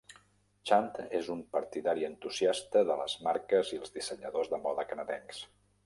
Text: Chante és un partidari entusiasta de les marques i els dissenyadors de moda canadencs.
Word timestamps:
Chante 0.69 1.03
és 1.19 1.29
un 1.33 1.43
partidari 1.57 2.07
entusiasta 2.09 2.83
de 2.91 2.97
les 3.03 3.19
marques 3.29 3.75
i 3.77 3.83
els 3.83 3.97
dissenyadors 3.99 4.55
de 4.57 4.63
moda 4.65 4.93
canadencs. 4.95 5.49